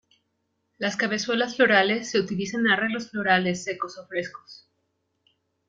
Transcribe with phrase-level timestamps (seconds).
[0.79, 4.67] Las cabezuelas florales se utilizan en arreglos florales secos o frescos.